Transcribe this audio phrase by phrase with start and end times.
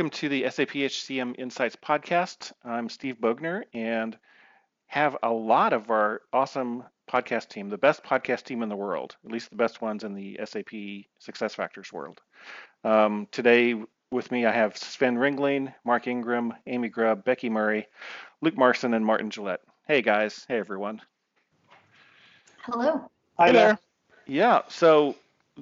[0.00, 2.54] welcome to the SAP HCM Insights podcast.
[2.64, 4.16] I'm Steve Bogner and
[4.86, 9.16] have a lot of our awesome podcast team, the best podcast team in the world,
[9.26, 10.70] at least the best ones in the SAP
[11.20, 12.18] SuccessFactors world.
[12.82, 13.74] Um, today
[14.10, 17.86] with me, I have Sven Ringling, Mark Ingram, Amy Grubb, Becky Murray,
[18.40, 19.60] Luke Marson, and Martin Gillette.
[19.86, 21.02] Hey guys, hey everyone.
[22.62, 23.10] Hello.
[23.36, 23.78] Hi there.
[24.26, 25.14] Yeah, so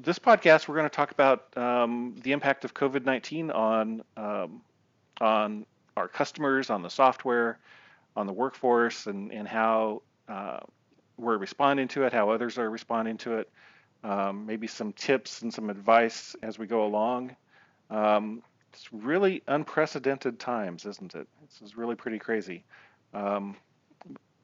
[0.03, 4.63] this podcast we're going to talk about um, the impact of COVID-19 on um,
[5.21, 5.67] on
[5.97, 7.59] our customers, on the software,
[8.17, 10.61] on the workforce, and and how uh,
[11.17, 13.51] we're responding to it, how others are responding to it.
[14.05, 17.35] Um, maybe some tips and some advice as we go along.
[17.91, 21.27] Um, it's really unprecedented times, isn't it?
[21.43, 22.65] This is really pretty crazy.
[23.13, 23.57] Um,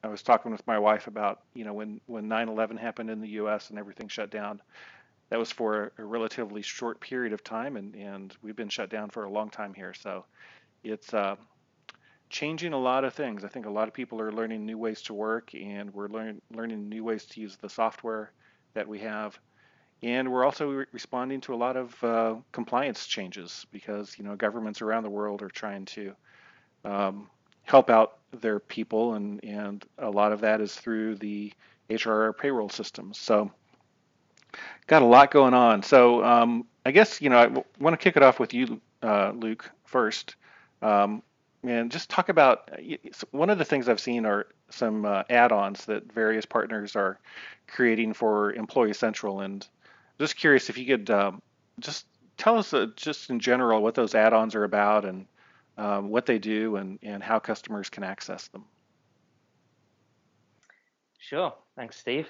[0.03, 3.29] I was talking with my wife about, you know, when when 9/11 happened in the
[3.29, 3.69] U.S.
[3.69, 4.61] and everything shut down.
[5.29, 9.09] That was for a relatively short period of time, and and we've been shut down
[9.09, 9.93] for a long time here.
[9.93, 10.25] So
[10.83, 11.35] it's uh,
[12.29, 13.43] changing a lot of things.
[13.43, 16.41] I think a lot of people are learning new ways to work, and we're learning
[16.51, 18.31] learning new ways to use the software
[18.73, 19.39] that we have.
[20.03, 24.35] And we're also re- responding to a lot of uh, compliance changes because you know
[24.35, 26.13] governments around the world are trying to
[26.83, 27.29] um,
[27.63, 31.51] help out their people, and and a lot of that is through the
[31.89, 33.17] HR payroll systems.
[33.17, 33.51] So
[34.87, 35.83] got a lot going on.
[35.83, 38.81] So um, I guess you know I w- want to kick it off with you,
[39.01, 40.35] uh, Luke, first.
[40.81, 41.23] Um,
[41.63, 42.69] and just talk about
[43.31, 47.17] one of the things I've seen are some uh, add-ons that various partners are
[47.67, 49.65] creating for Employee Central, and
[50.19, 51.41] just curious if you could um,
[51.79, 52.05] just
[52.37, 55.25] tell us uh, just in general what those add-ons are about and
[55.77, 58.63] um, what they do and, and how customers can access them.
[61.19, 61.53] Sure.
[61.75, 62.27] Thanks, Steve.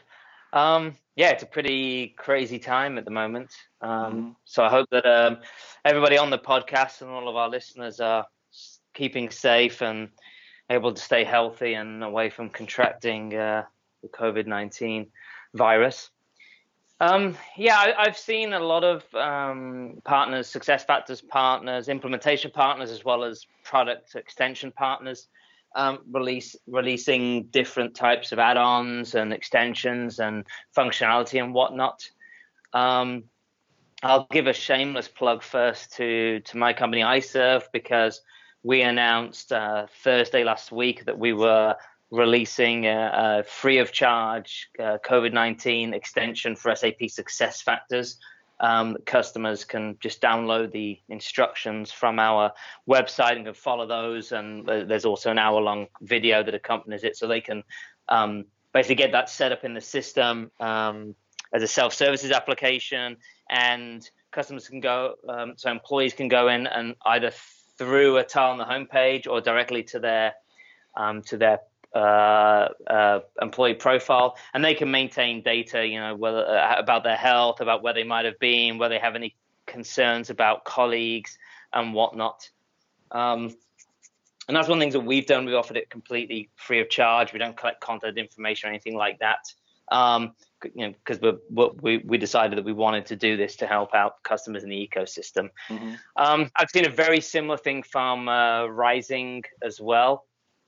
[0.55, 3.53] Um, yeah, it's a pretty crazy time at the moment.
[3.81, 4.29] Um, mm-hmm.
[4.45, 5.37] So I hope that um,
[5.83, 8.25] everybody on the podcast and all of our listeners are
[8.93, 10.09] keeping safe and
[10.69, 13.63] able to stay healthy and away from contracting uh,
[14.01, 15.07] the COVID 19
[15.53, 16.09] virus.
[17.01, 23.03] Um, yeah, I, have seen a lot of um, partners, SuccessFactors partners, implementation partners, as
[23.03, 25.27] well as product extension partners,
[25.75, 32.09] um, release releasing different types of add-ons and extensions and functionality and whatnot.
[32.73, 33.25] Um,
[34.03, 38.21] I'll give a shameless plug first to to my company iXerv because
[38.63, 41.75] we announced uh, Thursday last week that we were
[42.11, 48.15] releasing a, a free of charge uh, COVID 19 extension for SAP SuccessFactors.
[48.59, 52.53] Um, customers can just download the instructions from our
[52.89, 54.31] website and can follow those.
[54.31, 57.63] And there's also an hour long video that accompanies it so they can
[58.07, 61.15] um, basically get that set up in the system um,
[61.53, 63.17] as a self services application.
[63.49, 67.31] And customers can go, um, so employees can go in and either
[67.77, 70.33] through a tile on the homepage or directly to their
[70.97, 71.59] um, to their
[71.95, 77.15] uh, uh, employee profile, and they can maintain data, you know, whether uh, about their
[77.15, 79.33] health, about where they might have been, whether they have any
[79.65, 81.37] concerns about colleagues
[81.71, 82.49] and whatnot.
[83.11, 83.55] Um,
[84.47, 85.45] and that's one of the things that we've done.
[85.45, 87.33] We've offered it completely free of charge.
[87.33, 89.39] We don't collect contact information or anything like that.
[89.91, 90.33] Um,
[90.73, 91.19] you know, because
[91.79, 94.89] we we decided that we wanted to do this to help out customers in the
[94.91, 95.49] ecosystem.
[95.69, 95.93] Mm-hmm.
[96.17, 100.25] Um, I've seen a very similar thing from uh, Rizing as well.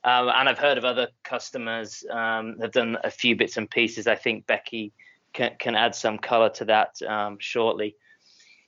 [0.07, 4.07] Um, and I've heard of other customers um, have done a few bits and pieces.
[4.07, 4.93] I think Becky
[5.33, 7.97] can, can add some color to that um, shortly.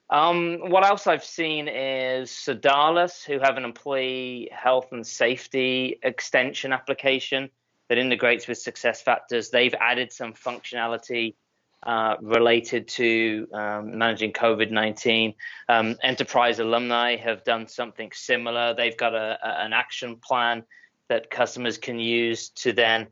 [0.10, 6.74] Um, what else I've seen is Sodales, who have an employee health and safety extension
[6.74, 7.50] application
[7.88, 9.50] that integrates with SuccessFactors.
[9.50, 11.36] They've added some functionality
[11.84, 15.36] uh, related to um, managing COVID 19.
[15.70, 18.74] Um, enterprise alumni have done something similar.
[18.74, 20.66] They've got a, a, an action plan
[21.10, 23.08] that customers can use to then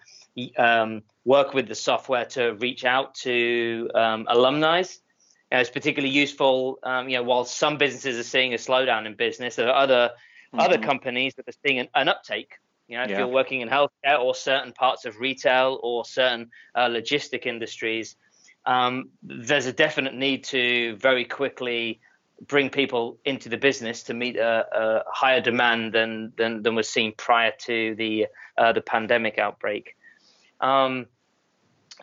[0.57, 4.83] um, work with the software to reach out to um, alumni.
[5.51, 9.15] Know, it's particularly useful, um, you know, while some businesses are seeing a slowdown in
[9.15, 10.11] business, there are other
[10.53, 10.59] mm-hmm.
[10.59, 12.53] other companies that are seeing an, an uptake.
[12.87, 13.19] You know, if yeah.
[13.19, 18.15] you're working in healthcare or certain parts of retail or certain uh, logistic industries,
[18.65, 21.99] um, there's a definite need to very quickly
[22.45, 26.87] bring people into the business to meet a, a higher demand than, than than was
[26.87, 29.95] seen prior to the uh, the pandemic outbreak.
[30.59, 31.07] Um,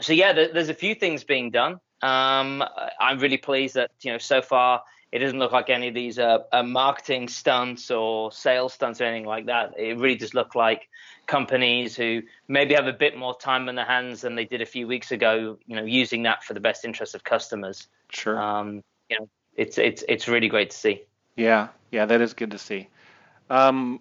[0.00, 1.75] so yeah, there's a few things being done.
[2.02, 2.62] Um,
[3.00, 4.82] I'm really pleased that you know so far
[5.14, 9.04] it doesn't look like any of these uh, uh, marketing stunts or sales stunts or
[9.04, 9.75] anything like that.
[9.78, 10.88] It really does look like
[11.26, 14.66] companies who maybe have a bit more time on their hands than they did a
[14.66, 15.56] few weeks ago.
[15.66, 17.86] You know, using that for the best interest of customers.
[18.10, 18.36] Sure.
[18.36, 21.03] Um, you know, it's it's it's really great to see.
[21.37, 22.89] Yeah, yeah, that is good to see.
[23.51, 24.01] Um,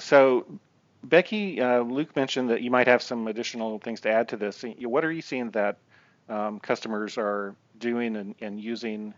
[0.00, 0.46] so,
[1.02, 4.64] Becky, uh, Luke mentioned that you might have some additional things to add to this.
[4.80, 5.78] What are you seeing that
[6.28, 9.14] um, customers are doing and, and, using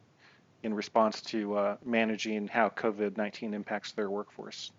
[0.63, 4.71] in response to uh, managing how COVID 19 impacts their workforce?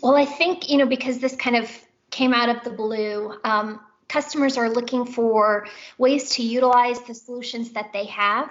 [0.00, 1.70] Well, I think, you know, because this kind of
[2.10, 5.66] came out of the blue, um, customers are looking for
[5.98, 8.50] ways to utilize the solutions that they have.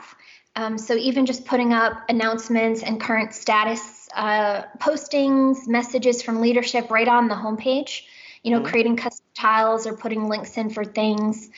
[0.55, 6.91] Um, so even just putting up announcements and current status uh, postings, messages from leadership
[6.91, 8.03] right on the homepage,
[8.43, 8.67] you know, mm-hmm.
[8.67, 11.49] creating custom tiles or putting links in for things.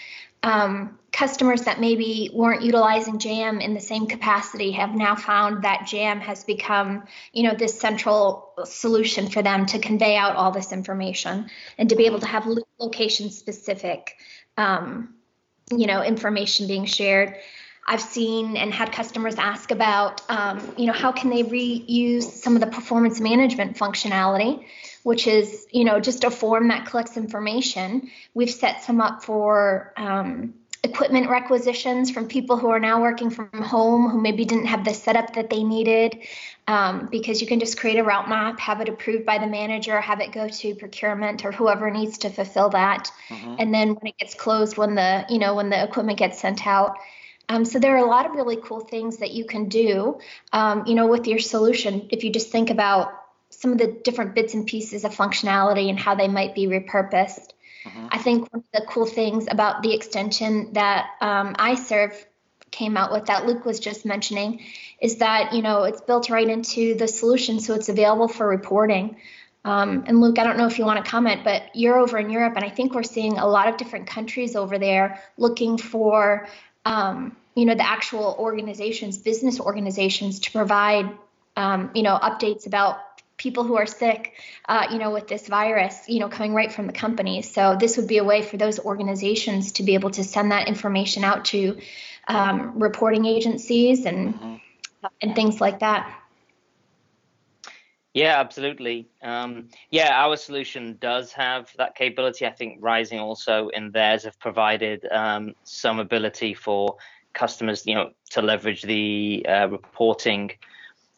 [0.43, 5.87] Um, customers that maybe weren't utilizing JAM in the same capacity have now found that
[5.87, 10.71] JAM has become, you know, this central solution for them to convey out all this
[10.71, 12.45] information and to be able to have
[12.79, 14.17] location specific,
[14.57, 15.15] um,
[15.71, 17.35] you know, information being shared.
[17.87, 22.55] I've seen and had customers ask about, um, you know, how can they reuse some
[22.55, 24.65] of the performance management functionality,
[25.03, 28.09] which is, you know, just a form that collects information.
[28.33, 30.55] We've set some up for um,
[30.85, 34.93] equipment requisitions from people who are now working from home who maybe didn't have the
[34.93, 36.19] setup that they needed
[36.67, 39.99] um, because you can just create a route map have it approved by the manager
[39.99, 43.55] have it go to procurement or whoever needs to fulfill that mm-hmm.
[43.57, 46.67] and then when it gets closed when the you know when the equipment gets sent
[46.67, 46.97] out
[47.49, 50.19] um, so there are a lot of really cool things that you can do,
[50.51, 52.07] um, you know, with your solution.
[52.09, 53.11] If you just think about
[53.49, 57.51] some of the different bits and pieces of functionality and how they might be repurposed.
[57.85, 58.07] Mm-hmm.
[58.11, 62.13] I think one of the cool things about the extension that um, iXerv
[62.71, 64.65] came out with that Luke was just mentioning
[64.99, 69.17] is that you know it's built right into the solution, so it's available for reporting.
[69.63, 72.29] Um, and Luke, I don't know if you want to comment, but you're over in
[72.29, 76.47] Europe, and I think we're seeing a lot of different countries over there looking for
[76.85, 81.09] um, you know, the actual organizations, business organizations, to provide,
[81.55, 82.99] um, you know, updates about
[83.37, 84.33] people who are sick,
[84.67, 87.51] uh, you know, with this virus, you know, coming right from the companies.
[87.51, 90.67] So this would be a way for those organizations to be able to send that
[90.67, 91.77] information out to
[92.27, 94.55] um, reporting agencies and mm-hmm.
[95.21, 96.21] and things like that.
[98.15, 99.09] Yeah, absolutely.
[99.21, 102.45] Um, yeah, our solution does have that capability.
[102.45, 106.95] I think Rizing also in theirs have provided um, some ability for
[107.33, 110.51] customers, you know, to leverage the uh, reporting.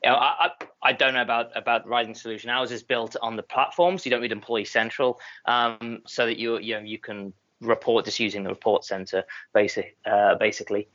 [0.03, 0.49] You know, I,
[0.81, 2.49] I, don't know about about Rizing solution.
[2.49, 6.39] Ours is built on the platform, so you don't need Employee Central, um, so that
[6.39, 7.31] you you know you can
[7.61, 9.23] report just using the report center,
[9.53, 10.87] basic uh, basically.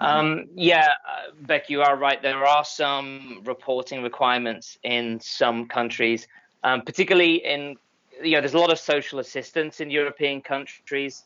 [0.00, 2.20] Um, yeah, uh, Beck, you are right.
[2.22, 6.26] There are some reporting requirements in some countries,
[6.62, 7.76] um, particularly in
[8.22, 11.24] you know there's a lot of social assistance in European countries,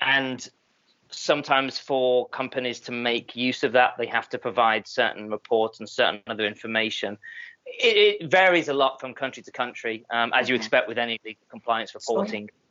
[0.00, 0.48] and
[1.10, 5.88] sometimes for companies to make use of that, they have to provide certain reports and
[5.88, 7.16] certain other information.
[7.66, 11.20] It, it varies a lot from country to country, um, as you expect with any
[11.24, 12.48] legal compliance reporting.
[12.48, 12.67] Sorry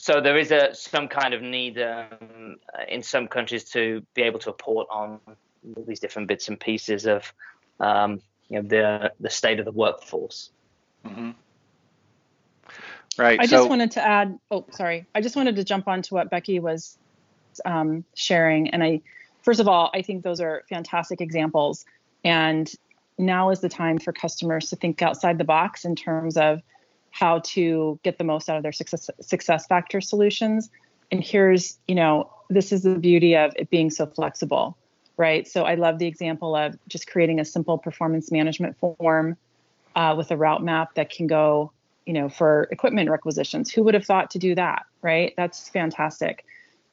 [0.00, 2.56] so there is a some kind of need um,
[2.88, 5.20] in some countries to be able to report on
[5.76, 7.30] all these different bits and pieces of
[7.80, 10.52] um, you know the the state of the workforce.
[11.04, 11.32] Mm-hmm.
[13.18, 13.40] Right.
[13.40, 14.38] I so, just wanted to add.
[14.50, 15.04] Oh, sorry.
[15.14, 16.96] I just wanted to jump on to what Becky was
[17.66, 19.02] um, sharing, and I
[19.42, 21.84] first of all, I think those are fantastic examples,
[22.24, 22.72] and
[23.18, 26.62] now is the time for customers to think outside the box in terms of
[27.10, 30.70] how to get the most out of their success, success factor solutions.
[31.10, 34.76] And here's, you know, this is the beauty of it being so flexible,
[35.16, 35.46] right?
[35.46, 39.36] So I love the example of just creating a simple performance management form
[39.96, 41.72] uh, with a route map that can go,
[42.06, 43.72] you know, for equipment requisitions.
[43.72, 45.34] Who would have thought to do that, right?
[45.36, 46.44] That's fantastic.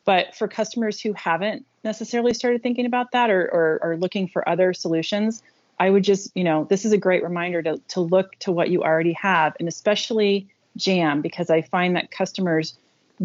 [0.05, 4.47] But for customers who haven't necessarily started thinking about that or, or, or looking for
[4.47, 5.43] other solutions,
[5.79, 8.69] I would just, you know, this is a great reminder to, to look to what
[8.69, 12.77] you already have and especially Jam because I find that customers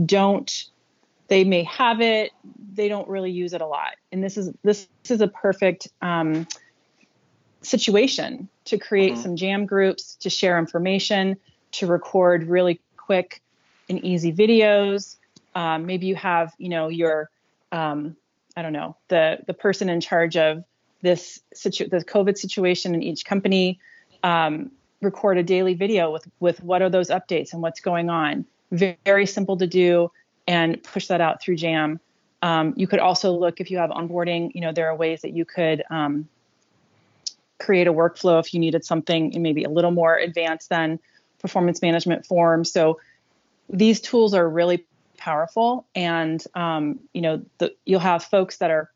[0.06, 0.64] don't
[1.28, 2.32] they may have it
[2.74, 6.46] they don't really use it a lot and this is this, is a perfect um,
[7.62, 9.22] situation to create mm-hmm.
[9.22, 11.36] some jam groups to share information
[11.70, 13.40] to record really quick
[13.88, 15.16] and easy videos
[15.54, 17.30] um, maybe you have you know your
[17.70, 18.16] um,
[18.56, 20.64] i don't know the the person in charge of
[21.02, 23.78] this situ- the COVID situation in each company,
[24.22, 28.46] um, record a daily video with with what are those updates and what's going on.
[28.70, 30.10] Very, simple to do,
[30.46, 32.00] and push that out through Jam.
[32.40, 34.50] Um, you could also look if you have onboarding.
[34.54, 36.28] You know there are ways that you could um,
[37.58, 40.98] create a workflow if you needed something maybe a little more advanced than
[41.40, 42.64] performance management form.
[42.64, 42.98] So
[43.68, 44.84] these tools are really
[45.18, 48.91] powerful, and um, you know the, you'll have folks that are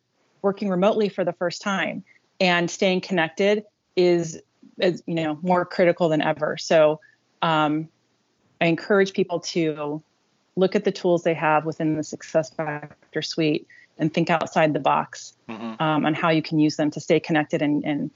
[0.47, 2.05] working remotely for the first time
[2.41, 3.65] and staying connected
[3.97, 4.41] is
[4.79, 6.57] is you know more critical than ever.
[6.57, 7.01] So
[7.43, 7.89] um,
[8.61, 10.01] I encourage people to
[10.55, 13.67] look at the tools they have within the Success Factor suite
[13.99, 15.83] and think outside the box mm-hmm.
[15.83, 18.11] um, on how you can use them to stay connected and, and,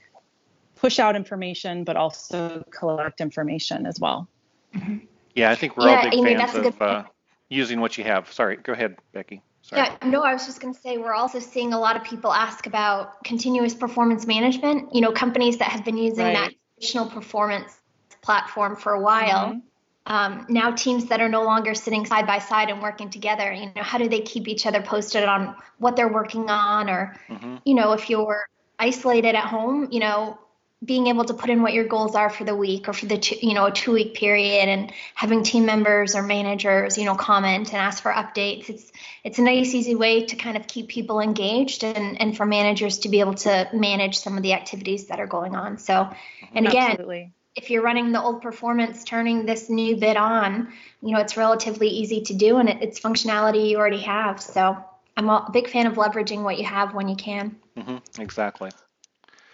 [0.77, 4.27] push out information, but also collect information as well.
[4.73, 5.05] Mm-hmm.
[5.35, 7.03] Yeah, I think we're yeah, all big Amy, fans of uh,
[7.49, 8.33] using what you have.
[8.33, 9.43] Sorry, go ahead, Becky.
[9.63, 9.83] Sorry.
[9.83, 12.33] Yeah, no, I was just going to say we're also seeing a lot of people
[12.33, 14.93] ask about continuous performance management.
[14.93, 16.33] You know, companies that have been using right.
[16.33, 17.79] that traditional performance
[18.21, 19.49] platform for a while.
[19.49, 19.59] Mm-hmm.
[20.07, 23.67] Um, now teams that are no longer sitting side by side and working together you
[23.75, 27.57] know how do they keep each other posted on what they're working on or mm-hmm.
[27.65, 28.47] you know if you're
[28.79, 30.39] isolated at home you know
[30.83, 33.17] being able to put in what your goals are for the week or for the
[33.17, 37.15] two, you know a two week period and having team members or managers you know
[37.15, 38.69] comment and ask for updates.
[38.69, 38.91] It's
[39.23, 42.99] it's a nice easy way to kind of keep people engaged and and for managers
[42.99, 45.77] to be able to manage some of the activities that are going on.
[45.77, 46.09] So
[46.53, 47.31] and again Absolutely.
[47.55, 51.89] if you're running the old performance turning this new bit on you know it's relatively
[51.89, 54.41] easy to do and it, it's functionality you already have.
[54.41, 54.83] So
[55.15, 57.57] i'm a big fan of leveraging what you have when you can.
[57.77, 58.21] Mm-hmm.
[58.21, 58.71] exactly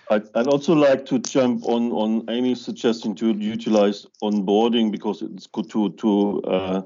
[0.09, 5.47] I'd, I'd, also like to jump on on Amy's suggestion to utilize onboarding because it's
[5.47, 6.81] good to to uh,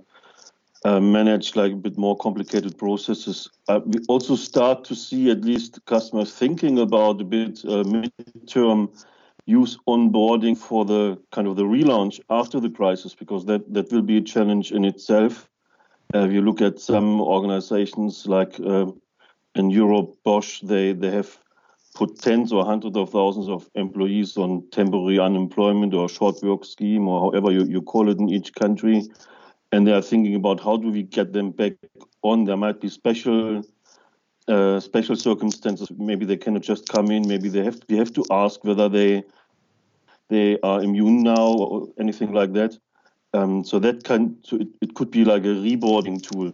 [0.83, 3.49] uh, manage like a bit more complicated processes.
[3.67, 8.89] Uh, we also start to see at least customers thinking about a bit uh, midterm
[9.45, 14.01] use onboarding for the kind of the relaunch after the crisis because that that will
[14.01, 15.47] be a challenge in itself.
[16.15, 18.87] Uh, if you look at some organizations like uh,
[19.53, 21.37] in Europe, Bosch, they they have
[21.93, 27.07] put tens or hundreds of thousands of employees on temporary unemployment or short work scheme
[27.07, 29.03] or however you, you call it in each country.
[29.71, 31.73] And they are thinking about how do we get them back
[32.23, 32.45] on.
[32.45, 33.63] There might be special
[34.47, 35.89] uh, special circumstances.
[35.97, 37.27] Maybe they cannot just come in.
[37.27, 39.23] Maybe they have we have to ask whether they
[40.29, 42.77] they are immune now or anything like that.
[43.33, 46.51] Um, so that can so it, it could be like a reboarding tool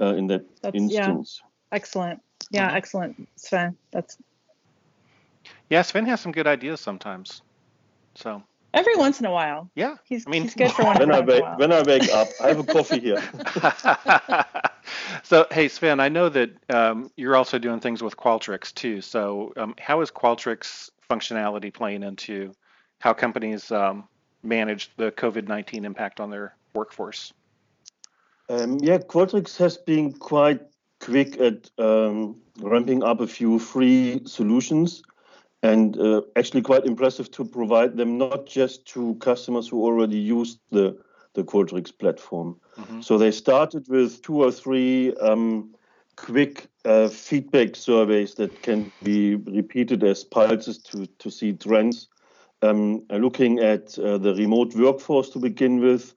[0.00, 1.40] uh, in that That's, instance.
[1.42, 1.76] Yeah.
[1.76, 2.22] Excellent.
[2.50, 2.76] Yeah, mm-hmm.
[2.76, 3.76] excellent, Sven.
[3.92, 4.16] That's
[5.68, 7.42] yeah, Sven has some good ideas sometimes.
[8.14, 8.42] So
[8.74, 9.70] every once in a while.
[9.74, 10.98] Yeah, he's I mean, he's good for one.
[10.98, 13.22] when I wake when I wake up, I have a coffee here.
[15.22, 19.00] so hey, Sven, I know that um, you're also doing things with Qualtrics too.
[19.00, 22.52] So um, how is Qualtrics functionality playing into
[22.98, 24.08] how companies um,
[24.42, 27.32] manage the COVID-19 impact on their workforce?
[28.48, 30.60] Um, yeah, Qualtrics has been quite
[31.00, 35.02] quick at um, ramping up a few free solutions
[35.62, 40.58] and uh, actually quite impressive to provide them not just to customers who already use
[40.70, 40.96] the
[41.34, 42.56] the Qualtrics platform.
[42.76, 43.02] Mm-hmm.
[43.02, 45.72] So they started with two or three um,
[46.16, 52.08] quick uh, feedback surveys that can be repeated as pulses to to see trends.
[52.62, 56.12] Um, looking at uh, the remote workforce to begin with,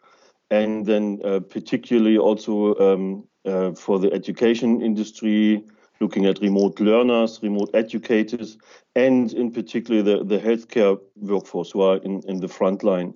[0.51, 5.63] and then uh, particularly also um, uh, for the education industry,
[6.01, 8.57] looking at remote learners, remote educators,
[8.95, 13.13] and in particular the, the healthcare workforce who are in, in the front line.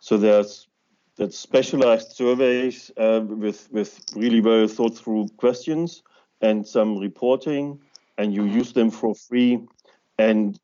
[0.00, 0.68] So there's
[1.16, 6.02] that specialized surveys uh, with with really well thought through questions
[6.42, 7.80] and some reporting,
[8.18, 9.58] and you use them for free.
[10.18, 10.58] And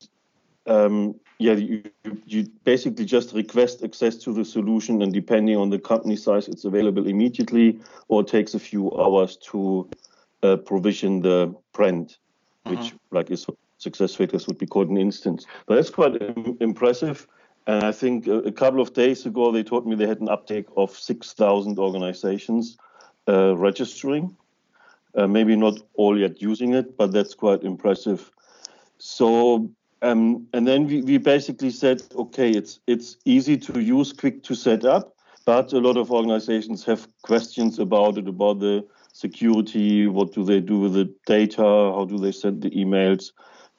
[0.67, 1.83] um, yeah, you,
[2.25, 6.65] you basically just request access to the solution, and depending on the company size, it's
[6.65, 9.89] available immediately or it takes a few hours to
[10.43, 12.17] uh, provision the brand,
[12.65, 13.15] which mm-hmm.
[13.15, 13.47] like is
[13.83, 15.45] success factors would be called an instance.
[15.65, 17.27] But that's quite Im- impressive.
[17.67, 20.29] And I think a, a, couple of days ago they told me they had an
[20.29, 22.77] uptake of 6,000 organizations
[23.27, 24.35] uh, registering.
[25.15, 28.31] Uh, maybe not all yet using it, but that's quite impressive.
[28.97, 29.69] So,
[30.01, 34.55] um, and then we, we basically said, okay, it's it's easy to use, quick to
[34.55, 40.33] set up, but a lot of organizations have questions about it, about the security, what
[40.33, 43.31] do they do with the data, how do they send the emails.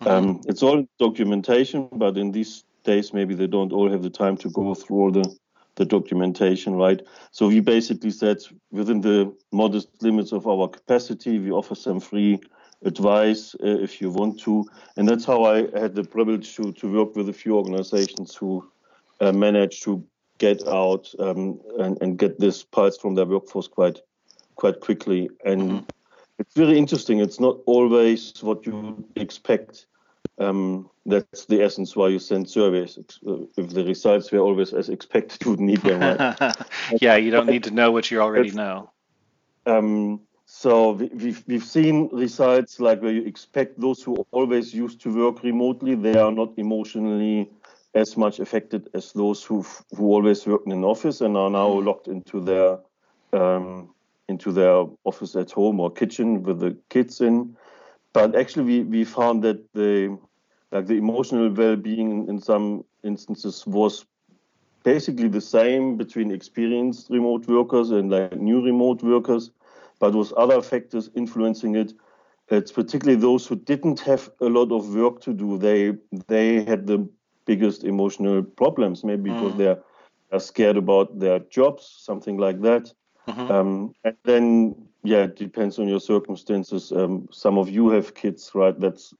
[0.04, 0.28] Mm-hmm.
[0.28, 4.36] Um, it's all documentation, but in these days, maybe they don't all have the time
[4.38, 5.36] to go through all the,
[5.76, 7.00] the documentation, right?
[7.30, 8.38] So we basically said
[8.70, 12.40] within the modest limits of our capacity, we offer some free
[12.84, 14.66] advice uh, if you want to.
[14.96, 18.70] And that's how I had the privilege to, to work with a few organizations who
[19.20, 20.04] uh, managed to
[20.38, 24.00] get out um, and, and get this pulse from their workforce quite
[24.56, 25.28] quite quickly.
[25.44, 25.84] And mm-hmm.
[26.38, 27.20] it's very interesting.
[27.20, 29.86] It's not always what you expect.
[30.38, 32.98] Um, that's the essence why you send surveys.
[33.26, 36.00] Uh, if the results were always as expected, you would need them.
[36.00, 36.56] Right?
[37.00, 38.90] yeah, you don't need to know what you already know.
[39.66, 45.00] Um, so we, we've we've seen results like where you expect those who always used
[45.02, 47.50] to work remotely, they are not emotionally
[47.94, 49.64] as much affected as those who
[49.96, 52.78] who always worked in an office and are now locked into their
[53.32, 53.94] um,
[54.28, 57.56] into their office at home or kitchen with the kids in.
[58.14, 60.18] But actually, we, we found that the
[60.72, 64.06] like the emotional well-being in some instances was
[64.82, 69.50] basically the same between experienced remote workers and like new remote workers,
[69.98, 71.92] but with other factors influencing it.
[72.48, 75.58] It's particularly those who didn't have a lot of work to do.
[75.58, 75.94] They
[76.28, 77.08] they had the
[77.46, 79.34] biggest emotional problems, maybe mm.
[79.34, 79.78] because they're,
[80.30, 82.92] they're scared about their jobs, something like that.
[83.28, 83.50] Mm-hmm.
[83.50, 86.90] Um, and then, yeah, it depends on your circumstances.
[86.90, 88.78] Um, some of you have kids, right?
[88.80, 89.14] That's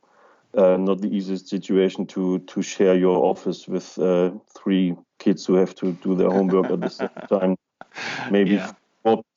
[0.56, 5.54] uh, not the easiest situation to to share your office with uh, three kids who
[5.54, 7.56] have to do their homework at the same time.
[8.30, 8.72] Maybe yeah.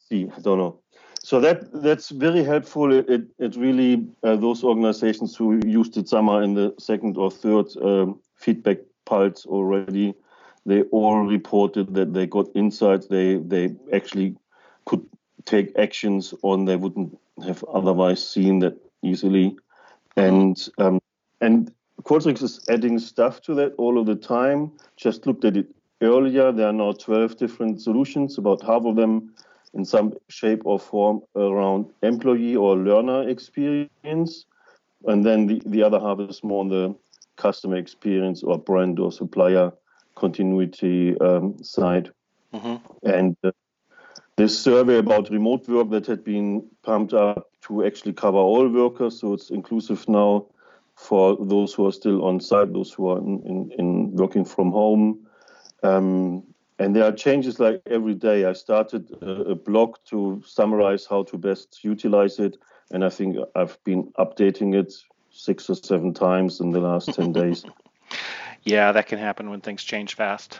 [0.09, 0.79] see, I don't know.
[1.21, 2.93] So that that's very helpful.
[2.93, 7.29] It it, it really uh, those organizations who used it summer in the second or
[7.29, 10.13] third um, feedback pulse already,
[10.65, 13.07] they all reported that they got insights.
[13.07, 14.37] They they actually
[14.85, 15.05] could
[15.47, 19.57] take actions on they wouldn't have otherwise seen that easily.
[20.15, 20.99] And um,
[21.41, 21.71] and
[22.03, 24.71] Qualtrics is adding stuff to that all of the time.
[24.95, 25.67] Just looked at it
[26.01, 26.51] earlier.
[26.51, 29.33] There are now 12 different solutions, about half of them
[29.73, 34.45] in some shape or form around employee or learner experience.
[35.05, 36.95] And then the, the other half is more on the
[37.35, 39.71] customer experience or brand or supplier
[40.15, 42.11] continuity um, side.
[42.53, 43.07] Mm-hmm.
[43.07, 43.51] And uh,
[44.37, 49.19] this survey about remote work that had been pumped up to actually cover all workers,
[49.19, 50.45] so it's inclusive now
[50.95, 54.71] for those who are still on site, those who are in, in, in working from
[54.71, 55.27] home.
[55.83, 56.43] Um,
[56.79, 58.45] and there are changes like every day.
[58.45, 62.57] I started a, a, blog to summarize how to best utilize it,
[62.91, 64.93] and I think I've been updating it
[65.31, 67.65] six or seven times in the last 10 days.
[68.63, 70.59] yeah, that can happen when things change fast.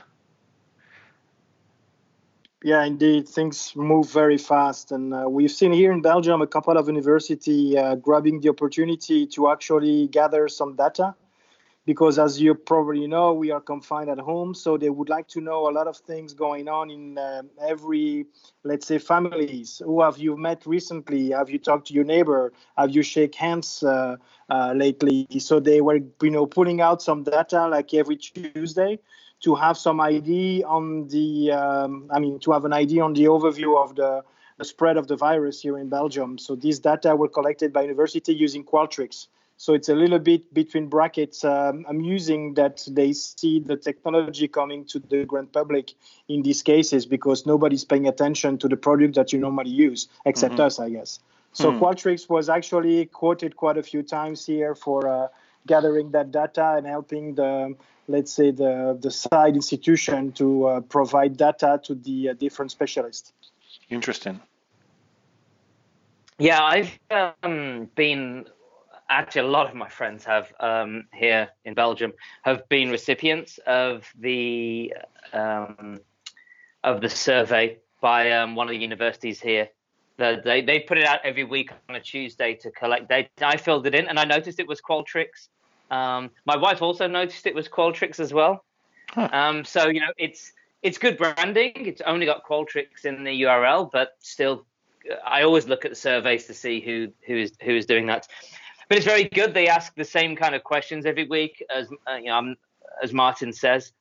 [2.63, 6.75] Yeah, indeed, things move very fast, and uh, we've seen here in Belgium a couple
[6.75, 11.13] of university uh, grabbing the opportunity to actually gather some data,
[11.85, 15.39] because as you probably know, we are confined at home, so they would like to
[15.39, 18.25] know a lot of things going on in uh, every,
[18.63, 19.79] let's say, families.
[19.85, 21.29] Who have you met recently?
[21.29, 22.53] Have you talked to your neighbor?
[22.75, 24.15] Have you shake hands uh,
[24.49, 25.27] uh, lately?
[25.37, 28.97] So they were, you know, pulling out some data like every Tuesday
[29.41, 33.25] to have some idea on the, um, I mean, to have an idea on the
[33.25, 34.23] overview of the,
[34.57, 36.37] the, spread of the virus here in Belgium.
[36.37, 39.27] So these data were collected by university using Qualtrics.
[39.59, 44.85] So it's a little bit between brackets um, amusing that they see the technology coming
[44.85, 45.93] to the grand public
[46.27, 50.55] in these cases because nobody's paying attention to the product that you normally use, except
[50.55, 50.63] mm-hmm.
[50.63, 51.19] us, I guess.
[51.53, 51.79] So hmm.
[51.83, 55.27] Qualtrics was actually quoted quite a few times here for uh,
[55.67, 57.75] gathering that data and helping the
[58.07, 63.33] let's say the the side institution to uh, provide data to the uh, different specialists
[63.89, 64.39] interesting
[66.39, 66.99] yeah i've
[67.43, 68.45] um, been
[69.09, 74.09] actually a lot of my friends have um, here in belgium have been recipients of
[74.19, 74.93] the
[75.33, 75.99] um,
[76.83, 79.69] of the survey by um, one of the universities here
[80.17, 83.29] they, they put it out every week on a Tuesday to collect data.
[83.41, 85.49] I filled it in and I noticed it was Qualtrics.
[85.91, 88.63] Um, my wife also noticed it was Qualtrics as well.
[89.09, 89.29] Huh.
[89.31, 90.51] Um, so you know, it's
[90.83, 91.73] it's good branding.
[91.75, 94.65] It's only got Qualtrics in the URL, but still,
[95.25, 98.27] I always look at the surveys to see who who is who is doing that.
[98.89, 99.53] But it's very good.
[99.53, 102.55] They ask the same kind of questions every week, as uh, you know,
[103.01, 103.91] as Martin says.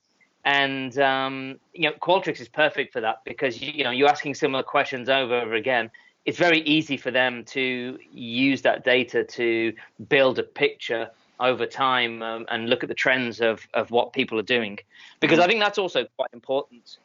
[0.45, 4.35] And um, you know, Qualtrics is perfect for that because you, you know you're asking
[4.35, 5.91] similar questions over and over again.
[6.25, 9.73] It's very easy for them to use that data to
[10.09, 14.39] build a picture over time um, and look at the trends of, of what people
[14.39, 14.79] are doing.
[15.21, 16.99] Because I think that's also quite important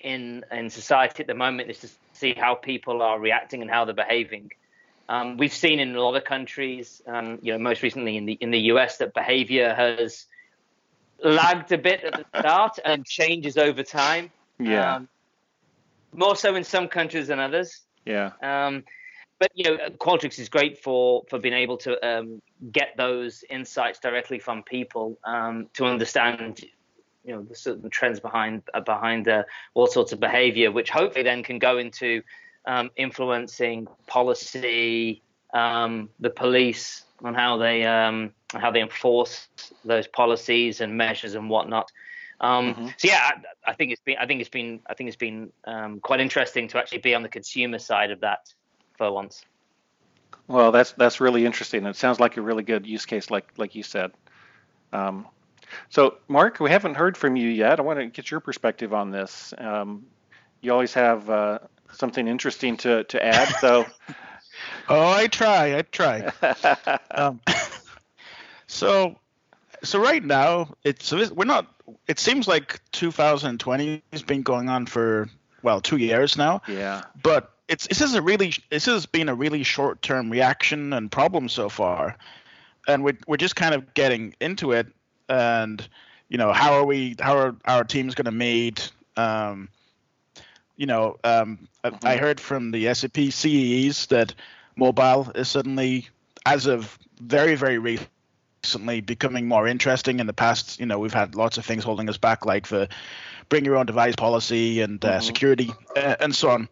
[0.00, 3.84] in in society at the moment is to see how people are reacting and how
[3.84, 4.50] they're behaving.
[5.08, 8.34] Um, we've seen in a lot of countries, um, you know, most recently in the
[8.34, 10.26] in the US, that behavior has
[11.22, 14.30] lagged a bit at the start and changes over time.
[14.58, 14.96] Yeah.
[14.96, 15.08] Um,
[16.12, 17.80] more so in some countries than others.
[18.04, 18.32] Yeah.
[18.42, 18.84] Um,
[19.38, 23.98] but you know, Qualtrics is great for for being able to um, get those insights
[23.98, 26.64] directly from people um, to understand,
[27.24, 31.22] you know, the certain trends behind uh, behind uh, all sorts of behavior, which hopefully
[31.22, 32.22] then can go into
[32.66, 35.22] um, influencing policy,
[35.54, 39.48] um, the police on how they um, how they enforce
[39.84, 41.90] those policies and measures and whatnot.
[42.40, 42.86] Um, mm-hmm.
[42.98, 43.30] So yeah,
[43.66, 46.20] I, I, think it's been I think it's been I think it's been um, quite
[46.20, 48.52] interesting to actually be on the consumer side of that
[48.98, 49.44] for once.
[50.46, 51.86] Well, that's that's really interesting.
[51.86, 54.12] It sounds like a really good use case, like like you said.
[54.92, 55.26] Um,
[55.90, 57.78] So, Mark, we haven't heard from you yet.
[57.78, 59.52] I want to get your perspective on this.
[59.58, 60.06] Um,
[60.60, 61.58] you always have uh,
[61.92, 63.48] something interesting to, to add.
[63.60, 63.86] So,
[64.88, 65.78] oh, I try.
[65.78, 66.32] I try.
[67.10, 67.40] um,
[68.66, 69.16] so,
[69.84, 71.66] so right now, it's we're not.
[72.06, 75.28] It seems like 2020 has been going on for
[75.62, 76.62] well two years now.
[76.66, 77.02] Yeah.
[77.22, 81.10] But it's this is a really this has been a really short term reaction and
[81.10, 82.16] problem so far,
[82.86, 84.86] and we're we're just kind of getting into it
[85.28, 85.86] and
[86.28, 89.68] you know how are we how are our teams going to meet um,
[90.76, 92.06] you know um, mm-hmm.
[92.06, 94.34] I heard from the SAP CEs that
[94.76, 96.08] mobile is suddenly
[96.46, 101.34] as of very very recently becoming more interesting in the past you know we've had
[101.34, 102.88] lots of things holding us back like the
[103.48, 105.22] bring your own device policy and uh, mm-hmm.
[105.22, 106.68] security uh, and so on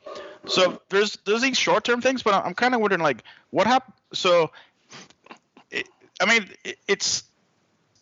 [0.47, 3.95] so there's there's these short term things but i'm kind of wondering like what happened
[4.13, 4.51] so
[5.71, 5.89] it,
[6.21, 7.25] i mean it, it's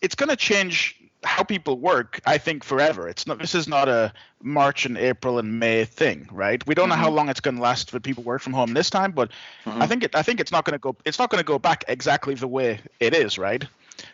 [0.00, 3.88] it's going to change how people work i think forever it's not this is not
[3.88, 6.90] a march and april and may thing right we don't mm-hmm.
[6.90, 7.16] know how mm-hmm.
[7.16, 9.30] long it's going to last for people work from home this time but
[9.64, 9.80] mm-hmm.
[9.80, 11.58] i think it i think it's not going to go it's not going to go
[11.58, 13.64] back exactly the way it is right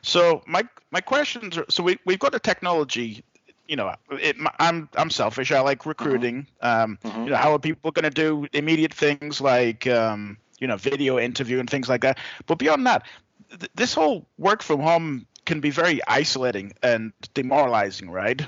[0.03, 3.25] so my my questions are so we, we've got a technology
[3.71, 6.83] you know it, i'm i'm selfish i like recruiting mm-hmm.
[6.83, 7.25] um mm-hmm.
[7.25, 11.19] you know how are people going to do immediate things like um you know video
[11.19, 13.05] interview and things like that but beyond that
[13.51, 18.41] th- this whole work from home can be very isolating and demoralizing, right?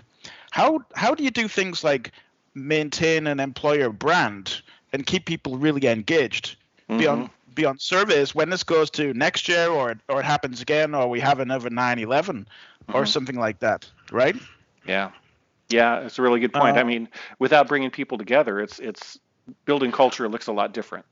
[0.50, 2.12] How how do you do things like
[2.54, 6.56] maintain an employer brand and keep people really engaged
[6.88, 6.98] mm-hmm.
[6.98, 11.08] beyond beyond surveys when this goes to next year or or it happens again or
[11.08, 12.94] we have another 9/11 mm-hmm.
[12.94, 14.36] or something like that, right?
[14.86, 15.10] Yeah.
[15.68, 16.76] Yeah, it's a really good point.
[16.76, 19.18] Uh, I mean, without bringing people together, it's it's
[19.64, 21.06] building culture looks a lot different.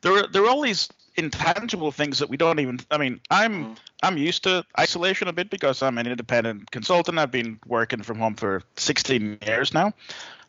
[0.00, 3.64] There are, there are all these intangible things that we don't even i mean i'm
[3.64, 3.76] mm.
[4.02, 8.18] i'm used to isolation a bit because i'm an independent consultant i've been working from
[8.18, 9.92] home for 16 years now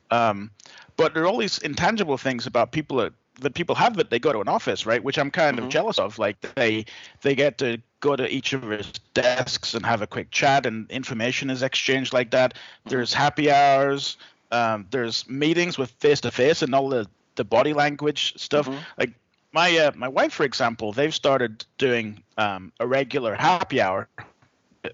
[0.09, 0.51] um,
[0.95, 4.19] but there are all these intangible things about people that, that people have that they
[4.19, 5.65] go to an office right which i'm kind mm-hmm.
[5.65, 6.85] of jealous of like they
[7.21, 10.89] they get to go to each of his desks and have a quick chat and
[10.91, 12.53] information is exchanged like that
[12.85, 14.17] there's happy hours
[14.51, 18.77] um, there's meetings with face to face and all the the body language stuff mm-hmm.
[18.99, 19.13] like
[19.53, 24.09] my uh, my wife, for example, they've started doing um, a regular happy hour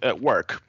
[0.03, 0.61] at work,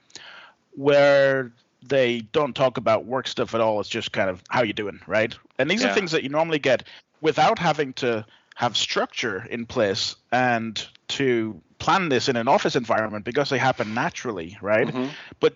[0.72, 1.52] where
[1.83, 3.80] they don't talk about work stuff at all.
[3.80, 5.37] It's just kind of how you doing, right?
[5.59, 5.90] And these yeah.
[5.90, 6.85] are things that you normally get
[7.20, 13.24] without having to have structure in place and to plan this in an office environment
[13.24, 14.87] because they happen naturally, right?
[14.87, 15.06] Mm-hmm.
[15.40, 15.54] But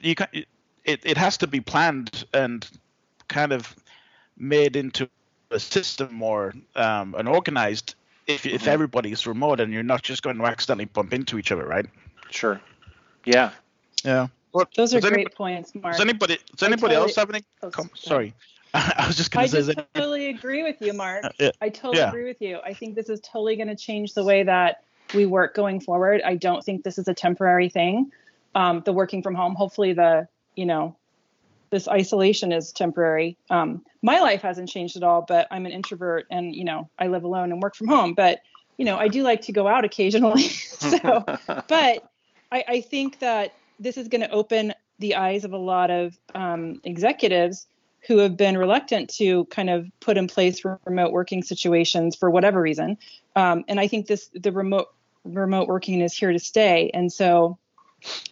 [0.00, 2.68] you can, it it has to be planned and
[3.28, 3.74] kind of
[4.36, 5.08] made into
[5.50, 7.94] a system or um, an organized
[8.26, 8.70] if, if mm-hmm.
[8.70, 11.86] everybody's remote and you're not just going to accidentally bump into each other, right?
[12.30, 12.60] Sure.
[13.24, 13.50] Yeah.
[14.04, 14.28] Yeah.
[14.52, 15.94] Well, Those are great anybody, points, Mark.
[15.94, 17.42] Does anybody does anybody totally, else have any?
[17.62, 18.34] Oh, sorry.
[18.74, 19.74] I was just going to say.
[19.76, 21.24] I totally agree with you, Mark.
[21.24, 22.08] Uh, yeah, I totally yeah.
[22.08, 22.58] agree with you.
[22.64, 26.22] I think this is totally going to change the way that we work going forward.
[26.24, 28.12] I don't think this is a temporary thing.
[28.54, 30.96] Um, the working from home, hopefully, the you know
[31.70, 33.36] this isolation is temporary.
[33.48, 37.06] Um, my life hasn't changed at all, but I'm an introvert and, you know, I
[37.06, 38.14] live alone and work from home.
[38.14, 38.40] But,
[38.76, 40.42] you know, I do like to go out occasionally.
[40.48, 42.10] so, but
[42.52, 46.18] I, I, think that this is going to open the eyes of a lot of
[46.34, 47.66] um, executives
[48.06, 52.60] who have been reluctant to kind of put in place remote working situations for whatever
[52.60, 52.96] reason.
[53.36, 54.88] Um, and I think this, the remote,
[55.24, 56.90] remote working is here to stay.
[56.94, 57.58] And so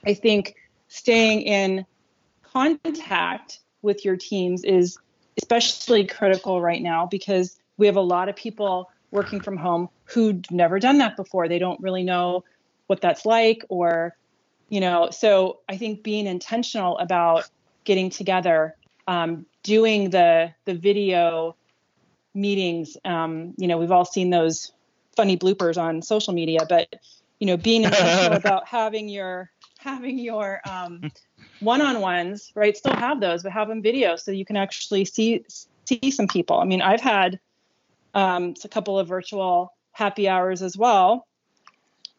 [0.07, 0.55] I think
[0.89, 1.85] staying in
[2.43, 4.99] contact with your teams is
[5.37, 10.51] especially critical right now because we have a lot of people working from home who've
[10.51, 11.49] never done that before.
[11.49, 12.45] They don't really know
[12.89, 14.17] what that's like or
[14.69, 17.49] you know so i think being intentional about
[17.85, 18.75] getting together
[19.09, 21.57] um, doing the the video
[22.35, 24.73] meetings um, you know we've all seen those
[25.17, 26.95] funny bloopers on social media but
[27.41, 31.11] you know being intentional about having your having your um,
[31.61, 32.77] one-on-ones, right?
[32.77, 36.59] Still have those, but have them video so you can actually see see some people.
[36.61, 37.41] I mean, I've had
[38.15, 41.27] um, a couple of virtual happy hours as well.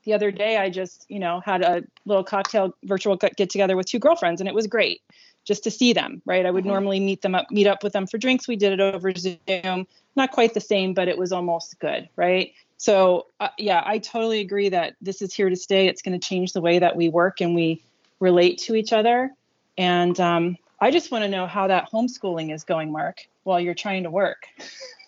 [0.05, 3.85] The other day, I just you know had a little cocktail virtual get together with
[3.85, 5.01] two girlfriends, and it was great
[5.45, 6.21] just to see them.
[6.25, 6.45] Right?
[6.45, 6.71] I would mm-hmm.
[6.71, 8.47] normally meet them up, meet up with them for drinks.
[8.47, 9.87] We did it over Zoom.
[10.15, 12.09] Not quite the same, but it was almost good.
[12.15, 12.53] Right?
[12.77, 15.87] So uh, yeah, I totally agree that this is here to stay.
[15.87, 17.83] It's going to change the way that we work and we
[18.19, 19.31] relate to each other.
[19.77, 23.73] And um, I just want to know how that homeschooling is going, Mark, while you're
[23.73, 24.47] trying to work.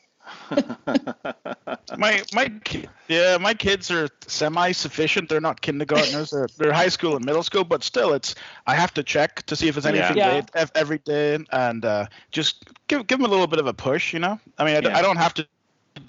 [1.98, 2.52] my my
[3.08, 7.64] yeah my kids are semi-sufficient they're not kindergartners they're, they're high school and middle school
[7.64, 8.36] but still it's
[8.68, 10.28] i have to check to see if there's anything Yeah.
[10.28, 13.74] late ev- every day and uh, just give give them a little bit of a
[13.74, 14.98] push you know i mean I, d- Yeah.
[14.98, 15.58] I don't have to do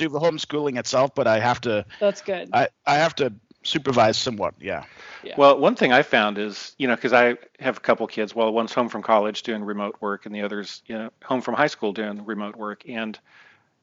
[0.09, 2.51] the homeschooling itself but i have to That's good.
[2.53, 3.33] i i have to
[3.65, 4.85] supervise somewhat yeah
[5.23, 5.35] Yeah.
[5.37, 8.35] Well, one thing I found is, you know, because I have a couple kids.
[8.35, 11.55] Well, one's home from college doing remote work, and the other's, you know, home from
[11.55, 12.83] high school doing remote work.
[12.89, 13.17] And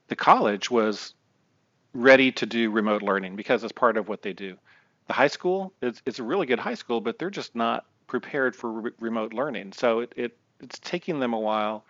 [0.09, 1.13] the college was
[1.93, 4.57] ready to do remote learning because it's part of what they do.
[5.07, 8.55] The high school, it's, it's a really good high school, but they're just not prepared
[8.55, 9.73] for re- remote learning.
[9.73, 11.85] So it, it it's taking them a while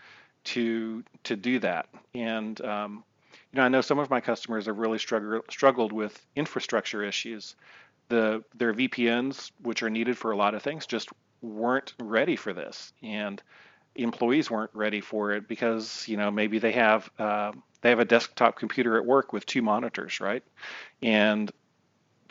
[0.45, 1.87] to to do that.
[2.13, 3.03] And um,
[3.51, 7.55] you know, I know some of my customers have really struggled struggled with infrastructure issues
[8.09, 11.09] the their VPNs, which are needed for a lot of things, just
[11.41, 13.41] weren't ready for this, and
[14.01, 18.05] employees weren't ready for it because you know maybe they have uh, they have a
[18.05, 20.43] desktop computer at work with two monitors, right?
[21.01, 21.51] And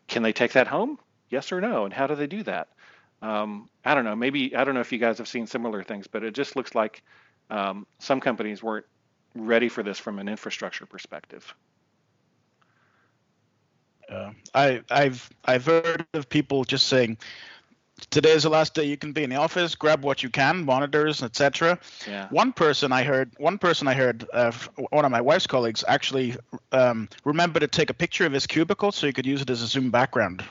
[0.07, 0.99] can they take that home?
[1.31, 1.85] Yes or no?
[1.85, 2.69] And how do they do that?
[3.21, 4.17] Um, I don't know.
[4.17, 6.75] Maybe I don't know if you guys have seen similar things, but it just looks
[6.75, 7.03] like
[7.51, 8.87] um, some companies weren't
[9.35, 11.55] ready for this from an infrastructure perspective.
[14.11, 17.19] Uh, I, I've I've heard of people just saying,
[18.11, 19.75] "Today is the last day you can be in the office.
[19.75, 22.29] Grab what you can, monitors, etc." Yeah.
[22.31, 24.53] One person I heard, one person I heard, uh,
[24.91, 26.37] one of my wife's colleagues actually
[26.73, 29.63] um, remembered to take a picture of his cubicle so you could use it as
[29.63, 30.45] a Zoom background.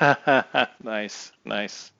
[0.82, 1.92] nice, nice.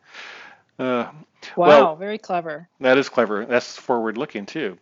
[0.79, 1.11] Uh,
[1.57, 2.69] wow, well- very clever.
[2.81, 3.45] that is clever.
[3.47, 4.79] That's forward looking too.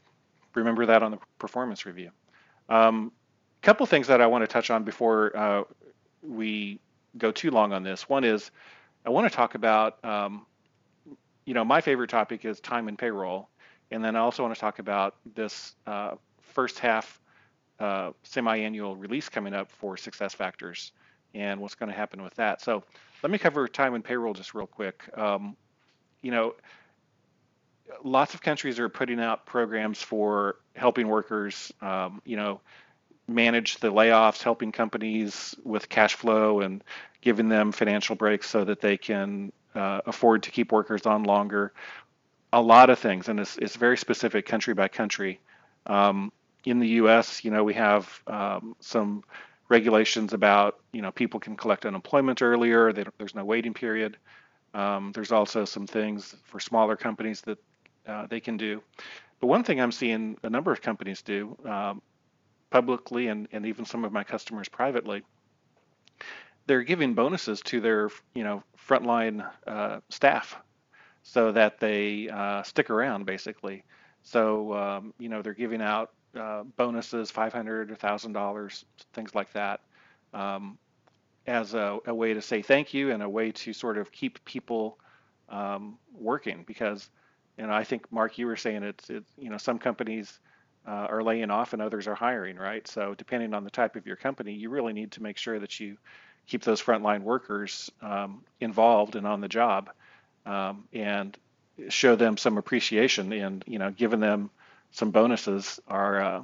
[0.55, 2.11] Remember that on the performance review.
[2.69, 3.13] Um,
[3.63, 5.63] couple things that I want to touch on before uh,
[6.23, 6.79] we
[7.19, 8.09] go too long on this.
[8.09, 8.51] One is
[9.07, 10.45] I want to talk about, um,
[11.45, 13.49] you know, my favorite topic is time and payroll,
[13.93, 17.21] and then I also want to talk about this uh, first half
[17.79, 20.91] uh, semi-annual release coming up for Success Factors
[21.35, 22.61] and what's going to happen with that.
[22.61, 22.83] So
[23.23, 25.05] let me cover time and payroll just real quick.
[25.17, 25.57] Um,
[26.21, 26.55] you know,
[28.03, 32.61] lots of countries are putting out programs for helping workers, um, you know,
[33.29, 36.83] manage the layoffs, helping companies with cash flow and
[37.21, 41.73] giving them financial breaks so that they can uh, afford to keep workers on longer.
[42.53, 45.41] A lot of things, and it's, it's very specific country by country.
[45.87, 46.33] Um,
[46.65, 49.25] in the U.S., you know, we have um, some
[49.69, 52.93] regulations about, you know, people can collect unemployment earlier.
[52.93, 54.17] There's no waiting period.
[54.75, 57.59] Um, there's also some things for smaller companies that
[58.07, 58.83] uh, they can do.
[59.41, 62.03] But one thing I'm seeing a number of companies do um,
[62.77, 65.23] publicly and, and even some of my customers privately,
[66.67, 70.59] they're giving bonuses to their you know frontline uh, staff
[71.23, 73.83] so that they uh, stick around basically.
[74.25, 78.85] So um, you know they're giving out uh, bonuses, five hundred or thousand dollars,
[79.15, 79.81] things like that,
[80.35, 80.79] um,
[81.47, 84.45] as a, a way to say thank you and a way to sort of keep
[84.45, 84.99] people
[85.49, 87.09] um, working because
[87.59, 90.41] you know I think Mark you were saying it's it's you know some companies
[90.87, 94.07] uh, are laying off and others are hiring right so depending on the type of
[94.07, 95.97] your company you really need to make sure that you
[96.47, 99.91] keep those frontline workers um, involved and on the job
[100.45, 101.37] um, and
[101.89, 104.51] show them some appreciation and you know giving them
[104.93, 106.43] some bonuses are uh,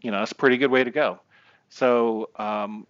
[0.00, 1.20] you know that's a pretty good way to go
[1.68, 2.86] so um,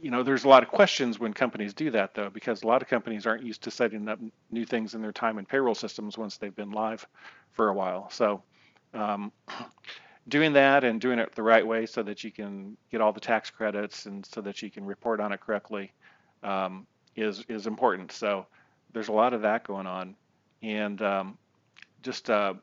[0.00, 2.82] you know, there's a lot of questions when companies do that, though, because a lot
[2.82, 6.16] of companies aren't used to setting up new things in their time and payroll systems
[6.16, 7.06] once they've been live
[7.52, 8.08] for a while.
[8.10, 8.42] So,
[8.94, 9.32] um,
[10.28, 13.20] doing that and doing it the right way so that you can get all the
[13.20, 15.92] tax credits and so that you can report on it correctly
[16.42, 18.12] um, is is important.
[18.12, 18.46] So,
[18.92, 20.14] there's a lot of that going on,
[20.62, 21.38] and um,
[22.02, 22.54] just uh,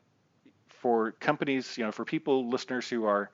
[0.68, 3.30] for companies, you know, for people listeners who are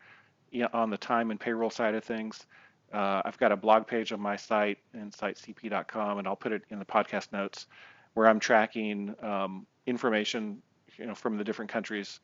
[0.51, 2.47] you know, on the time and payroll side of things.
[2.93, 6.79] Uh, I've got a blog page on my site, insightcp.com, and I'll put it in
[6.79, 7.67] the podcast notes,
[8.13, 10.61] where I'm tracking um, information,
[10.99, 12.21] you know, from the different countries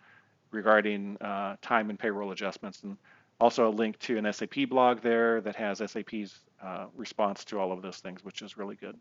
[0.50, 2.96] regarding uh, time and payroll adjustments, and
[3.40, 7.72] also a link to an SAP blog there that has SAP's uh, response to all
[7.72, 8.96] of those things, which is really good.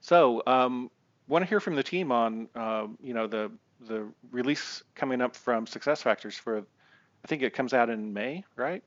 [0.00, 0.90] So, um,
[1.26, 3.50] want to hear from the team on, um, you know, the
[3.86, 8.82] the release coming up from SuccessFactors for, I think it comes out in May, right?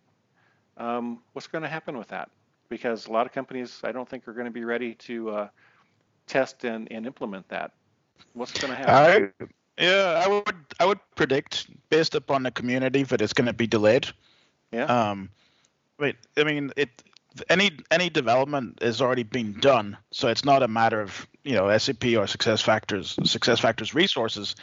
[0.77, 2.29] um, what's going to happen with that?
[2.69, 5.47] Because a lot of companies, I don't think, are going to be ready to uh,
[6.27, 7.71] test and, and implement that.
[8.33, 9.31] What's going to happen?
[9.39, 9.45] I,
[9.77, 13.67] yeah, I would I would predict based upon the community that it's going to be
[13.67, 14.07] delayed.
[14.71, 14.85] Yeah.
[14.85, 15.29] Um,
[15.99, 16.89] wait, I mean it.
[17.49, 21.75] Any any development has already been done, so it's not a matter of you know
[21.77, 24.55] SAP or Success Factors Success Factors resources.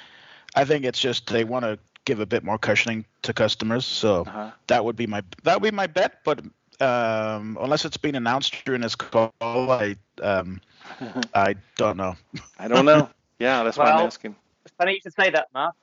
[0.55, 3.87] I think it's just they want to give a bit more cushioning to customers.
[3.87, 4.51] So uh-huh.
[4.67, 6.21] that would be my that would be my bet.
[6.25, 6.41] But
[6.81, 10.61] um, unless it's been announced during this call, I um,
[11.35, 12.17] I don't know.
[12.59, 13.09] I don't know.
[13.39, 14.37] Yeah, that's well, why I'm asking.
[14.79, 15.75] Funny you should say that, Mark.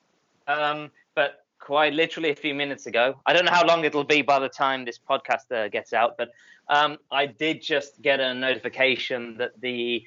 [0.47, 4.21] Um, but quite literally a few minutes ago, I don't know how long it'll be
[4.21, 6.29] by the time this podcast uh, gets out, but
[6.69, 10.03] um, I did just get a notification that the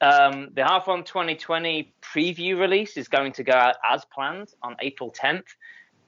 [0.00, 5.10] um, the Half-On 2020 preview release is going to go out as planned on April
[5.10, 5.46] 10th,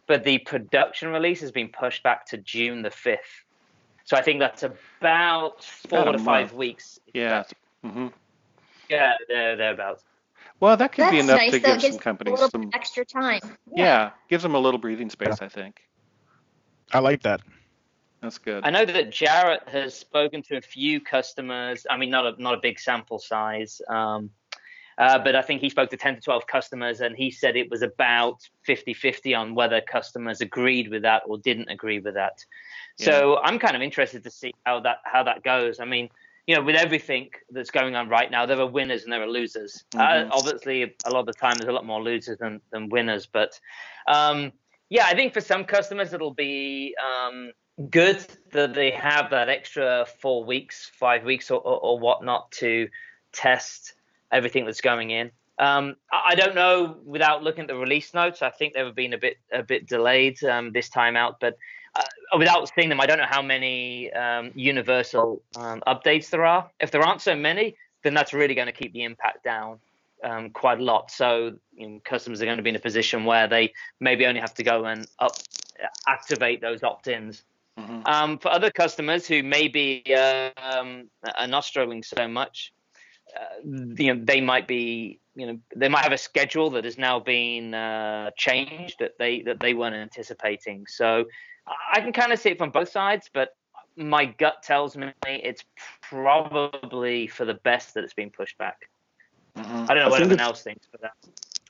[0.06, 3.18] but the production release has been pushed back to June the 5th.
[4.04, 6.98] So I think that's about four about to five weeks.
[7.14, 7.44] Yeah.
[7.84, 8.08] Mm-hmm.
[8.90, 10.04] Yeah, there, thereabouts.
[10.60, 13.40] Well, that could That's be enough nice, to give some companies some extra time.
[13.42, 13.84] Yeah.
[13.84, 14.10] yeah.
[14.28, 15.82] gives them a little breathing space, I think.
[16.92, 17.42] I like that.
[18.22, 18.64] That's good.
[18.64, 21.86] I know that Jarrett has spoken to a few customers.
[21.90, 24.30] I mean, not a not a big sample size, um,
[24.98, 27.70] uh, but I think he spoke to 10 to 12 customers, and he said it
[27.70, 32.44] was about 50-50 on whether customers agreed with that or didn't agree with that.
[32.96, 33.06] Yeah.
[33.06, 35.80] So I'm kind of interested to see how that how that goes.
[35.80, 36.08] I mean,
[36.46, 39.28] you know, with everything that's going on right now, there are winners and there are
[39.28, 39.84] losers.
[39.94, 40.30] Uh, mm-hmm.
[40.30, 43.26] Uh, obviously, a lot of the time, there's a lot more losers than, than winners.
[43.26, 43.58] But
[44.06, 44.52] um,
[44.88, 47.50] yeah, I think for some customers, it'll be um,
[47.90, 52.88] good that they have that extra four weeks, five weeks, or, or, or whatnot to
[53.32, 53.94] test
[54.30, 55.32] everything that's going in.
[55.58, 58.42] Um, I don't know without looking at the release notes.
[58.42, 61.56] I think they've been a bit a bit delayed um, this time out, but
[61.96, 66.70] uh, without seeing them, I don't know how many um, universal um, updates there are.
[66.80, 69.78] If there aren't so many, then that's really going to keep the impact down
[70.24, 71.10] um, quite a lot.
[71.10, 74.40] So you know, customers are going to be in a position where they maybe only
[74.40, 75.36] have to go and up,
[76.06, 77.42] activate those opt-ins.
[77.78, 78.02] Mm-hmm.
[78.06, 82.72] Um, for other customers who maybe uh, um, are not struggling so much,
[83.34, 86.96] uh, you know, they might be, you know, they might have a schedule that has
[86.96, 90.86] now been uh, changed that they that they weren't anticipating.
[90.88, 91.26] So
[91.66, 93.56] I can kind of see it from both sides, but
[93.96, 95.64] my gut tells me it's
[96.02, 98.88] probably for the best that it's been pushed back.
[99.56, 99.86] Mm-hmm.
[99.88, 101.12] I don't know what anyone else thinks, but that.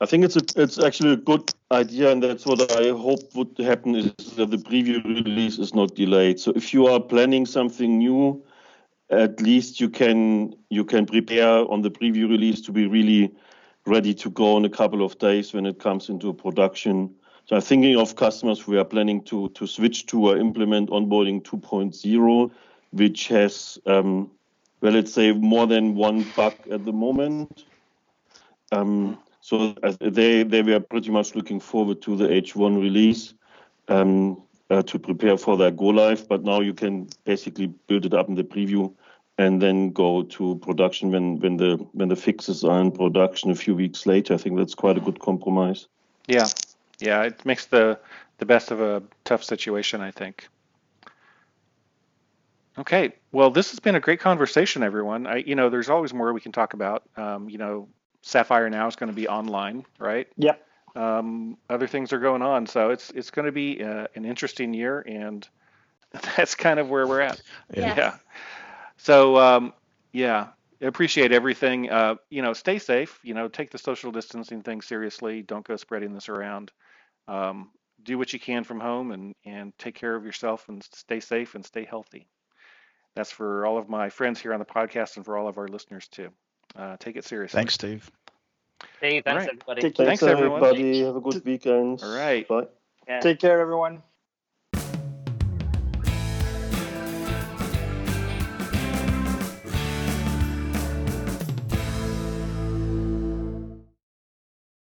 [0.01, 3.57] I think it's a, it's actually a good idea, and that's what I hope would
[3.59, 6.39] happen is that the preview release is not delayed.
[6.39, 8.45] So if you are planning something new,
[9.09, 13.33] at least you can you can prepare on the preview release to be really
[13.87, 17.15] ready to go in a couple of days when it comes into production.
[17.47, 21.43] So I'm thinking of customers we are planning to to switch to or implement onboarding
[21.43, 22.51] 2.0,
[22.91, 24.31] which has um,
[24.81, 27.65] well, let's say more than one bug at the moment.
[28.73, 33.35] Um, so they they were pretty much looking forward to the H1 release
[33.87, 36.29] um, uh, to prepare for their go live.
[36.29, 38.93] But now you can basically build it up in the preview
[39.39, 43.55] and then go to production when when the when the fixes are in production a
[43.55, 44.35] few weeks later.
[44.35, 45.87] I think that's quite a good compromise.
[46.27, 46.49] Yeah,
[46.99, 47.99] yeah, it makes the
[48.39, 50.49] the best of a tough situation, I think.
[52.79, 55.27] Okay, well, this has been a great conversation, everyone.
[55.27, 57.05] I, you know, there's always more we can talk about.
[57.17, 57.89] Um, you know,
[58.21, 60.29] Sapphire now is going to be online, right?
[60.37, 60.63] Yep.
[60.95, 64.75] Um, other things are going on, so it's it's going to be uh, an interesting
[64.75, 65.47] year, and
[66.37, 67.41] that's kind of where we're at.
[67.75, 67.95] Yeah.
[67.97, 68.17] yeah.
[68.99, 69.73] So um,
[70.13, 70.49] yeah,
[70.83, 71.91] appreciate everything.
[71.91, 73.21] Uh, you know, stay safe.
[73.23, 75.43] You know, take the social distancing thing seriously.
[75.43, 76.73] Don't go spreading this around
[77.29, 77.71] um,
[78.03, 81.55] do what you can from home and, and take care of yourself and stay safe
[81.55, 82.29] and stay healthy.
[83.15, 85.69] That's for all of my friends here on the podcast and for all of our
[85.69, 86.29] listeners too.
[86.77, 87.59] Uh, take it seriously.
[87.59, 88.11] Thanks, Steve.
[89.01, 89.49] Hey, thanks right.
[89.49, 89.83] everybody.
[89.83, 90.63] Take care, thanks everyone.
[90.63, 91.01] everybody.
[91.05, 92.03] Have a good weekend.
[92.03, 92.47] All right.
[92.47, 92.67] Bye.
[93.09, 93.21] Yeah.
[93.21, 94.03] Take care, everyone.